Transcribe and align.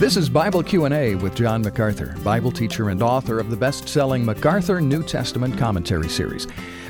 This 0.00 0.16
is 0.16 0.30
Bible 0.30 0.62
Q&A 0.62 1.14
with 1.14 1.34
John 1.34 1.60
MacArthur, 1.60 2.16
Bible 2.24 2.50
teacher 2.50 2.88
and 2.88 3.02
author 3.02 3.38
of 3.38 3.50
the 3.50 3.56
best-selling 3.56 4.24
MacArthur 4.24 4.80
New 4.80 5.02
Testament 5.02 5.58
Commentary 5.58 6.08
series. 6.08 6.46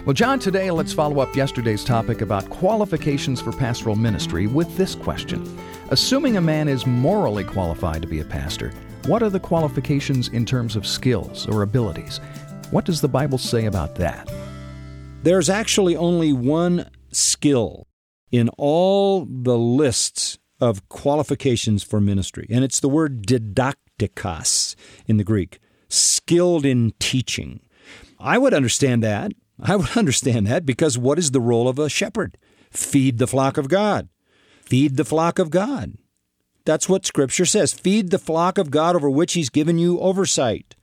Well, 0.07 0.15
John, 0.15 0.39
today 0.39 0.71
let's 0.71 0.93
follow 0.93 1.19
up 1.19 1.35
yesterday's 1.35 1.83
topic 1.83 2.21
about 2.21 2.49
qualifications 2.51 3.41
for 3.41 3.51
pastoral 3.51 3.97
ministry 3.97 4.47
with 4.47 4.77
this 4.77 4.95
question. 4.95 5.59
Assuming 5.89 6.37
a 6.37 6.41
man 6.41 6.69
is 6.69 6.87
morally 6.87 7.43
qualified 7.43 8.01
to 8.03 8.07
be 8.07 8.21
a 8.21 8.25
pastor, 8.25 8.73
what 9.07 9.25
are 9.25 9.31
the 9.31 9.41
qualifications 9.41 10.29
in 10.29 10.47
terms 10.47 10.77
of 10.77 10.87
skills 10.87 11.49
or 11.49 11.63
abilities? 11.63 12.19
What 12.71 12.85
does 12.85 13.01
the 13.01 13.09
Bible 13.09 13.39
say 13.39 13.65
about 13.65 13.97
that? 13.97 14.33
There's 15.25 15.51
actually 15.51 15.97
only 15.97 16.33
one 16.33 16.89
skill 17.11 17.89
in 18.31 18.51
all 18.57 19.27
the 19.29 19.59
lists 19.59 20.39
of 20.61 20.89
qualifications 20.89 21.83
for 21.83 22.01
ministry, 22.01 22.47
and 22.51 22.65
it's 22.65 22.81
the 22.81 22.89
word 22.89 23.27
didaktikos 23.27 24.75
in 25.07 25.17
the 25.17 25.25
Greek, 25.25 25.59
skilled 25.89 26.65
in 26.65 26.93
teaching. 26.99 27.61
I 28.19 28.39
would 28.39 28.55
understand 28.55 29.03
that. 29.03 29.33
I 29.63 29.77
would 29.77 29.91
understand 29.97 30.47
that 30.47 30.67
because 30.67 30.99
what 30.99 31.19
is 31.19 31.31
the 31.31 31.41
role 31.41 31.69
of 31.69 31.79
a 31.79 31.89
shepherd? 31.89 32.37
Feed 32.71 33.19
the 33.19 33.27
flock 33.27 33.57
of 33.57 33.69
God. 33.69 34.09
Feed 34.63 34.97
the 34.97 35.05
flock 35.05 35.39
of 35.39 35.51
God. 35.51 35.95
That's 36.65 36.89
what 36.89 37.07
Scripture 37.07 37.47
says. 37.47 37.73
Feed 37.73 38.11
the 38.11 38.19
flock 38.19 38.59
of 38.59 38.71
God 38.71 38.95
over 38.95 39.11
which 39.11 39.33
He's 39.33 39.51
given 39.51 39.79
you 39.79 39.99
oversight. 39.99 40.77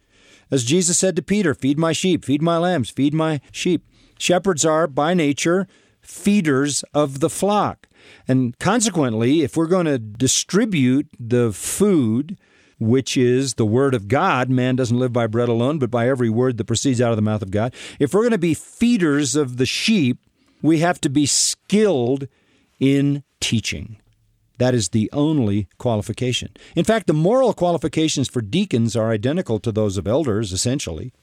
As 0.50 0.64
Jesus 0.64 0.98
said 0.98 1.16
to 1.16 1.22
Peter, 1.22 1.54
Feed 1.54 1.78
my 1.78 1.94
sheep, 1.94 2.26
feed 2.26 2.42
my 2.42 2.58
lambs, 2.58 2.90
feed 2.90 3.14
my 3.14 3.42
sheep. 3.52 3.86
Shepherds 4.18 4.66
are, 4.66 4.88
by 4.88 5.14
nature, 5.14 5.68
feeders 6.08 6.84
of 6.94 7.20
the 7.20 7.30
flock. 7.30 7.88
And 8.28 8.58
consequently, 8.60 9.42
if 9.42 9.58
we're 9.58 9.68
going 9.68 9.86
to 9.86 10.00
distribute 10.00 11.08
the 11.20 11.52
food, 11.52 12.40
which 12.80 13.18
is 13.18 13.56
the 13.56 13.66
Word 13.66 13.94
of 13.94 14.08
God, 14.08 14.50
man 14.50 14.76
doesn't 14.76 15.00
live 15.00 15.12
by 15.12 15.28
bread 15.28 15.50
alone, 15.50 15.80
but 15.80 15.92
by 15.92 16.08
every 16.08 16.30
word 16.30 16.58
that 16.58 16.66
proceeds 16.66 17.02
out 17.02 17.12
of 17.12 17.16
the 17.18 17.22
mouth 17.22 17.42
of 17.42 17.52
God. 17.52 17.74
If 18.00 18.14
we're 18.14 18.22
going 18.22 18.32
to 18.32 18.38
be 18.38 18.54
feeders 18.54 19.36
of 19.36 19.58
the 19.58 19.66
sheep, 19.66 20.20
we 20.62 20.80
have 20.80 21.02
to 21.02 21.10
be 21.10 21.26
skilled 21.26 22.28
in 22.80 23.24
teaching. 23.40 23.98
That 24.60 24.74
is 24.74 24.90
the 24.90 25.10
only 25.14 25.68
qualification. 25.78 26.50
In 26.76 26.84
fact, 26.84 27.08
the 27.08 27.14
moral 27.14 27.54
qualifications 27.54 28.28
for 28.28 28.42
deacons 28.42 28.96
are 28.96 29.12
identical 29.12 29.60
to 29.60 29.72
those 29.72 29.98
of 29.98 30.08
elders, 30.08 30.52
essentially. 30.52 31.14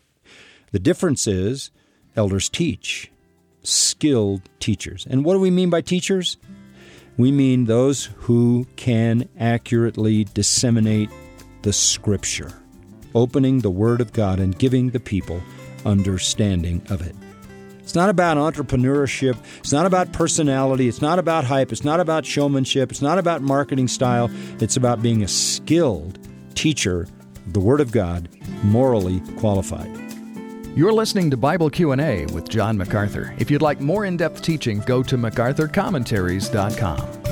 The 0.72 0.78
difference 0.78 1.26
is 1.26 1.70
elders 2.16 2.48
teach, 2.48 3.10
skilled 3.64 4.42
teachers. 4.60 5.06
And 5.08 5.24
what 5.24 5.34
do 5.34 5.40
we 5.40 5.50
mean 5.50 5.70
by 5.70 5.80
teachers? 5.80 6.36
We 7.16 7.30
mean 7.30 7.64
those 7.64 8.06
who 8.16 8.66
can 8.76 9.28
accurately 9.38 10.24
disseminate 10.24 11.10
the 11.62 11.72
Scripture, 11.72 12.52
opening 13.14 13.60
the 13.60 13.70
Word 13.70 14.00
of 14.00 14.12
God 14.12 14.40
and 14.40 14.58
giving 14.58 14.90
the 14.90 15.00
people 15.00 15.40
understanding 15.84 16.82
of 16.90 17.02
it. 17.02 17.14
It's 17.80 17.94
not 17.94 18.08
about 18.08 18.38
entrepreneurship. 18.38 19.36
It's 19.58 19.72
not 19.72 19.86
about 19.86 20.12
personality. 20.12 20.88
It's 20.88 21.02
not 21.02 21.18
about 21.18 21.44
hype. 21.44 21.70
It's 21.70 21.84
not 21.84 22.00
about 22.00 22.24
showmanship. 22.24 22.90
It's 22.90 23.02
not 23.02 23.18
about 23.18 23.42
marketing 23.42 23.88
style. 23.88 24.30
It's 24.60 24.76
about 24.76 25.02
being 25.02 25.22
a 25.22 25.28
skilled 25.28 26.18
teacher 26.54 27.06
the 27.48 27.60
Word 27.60 27.80
of 27.80 27.92
God, 27.92 28.28
morally 28.62 29.20
qualified. 29.36 30.03
You're 30.76 30.92
listening 30.92 31.30
to 31.30 31.36
Bible 31.36 31.70
Q&A 31.70 32.26
with 32.26 32.48
John 32.48 32.76
MacArthur. 32.76 33.32
If 33.38 33.48
you'd 33.48 33.62
like 33.62 33.80
more 33.80 34.06
in-depth 34.06 34.42
teaching, 34.42 34.80
go 34.80 35.04
to 35.04 35.16
macarthurcommentaries.com. 35.16 37.23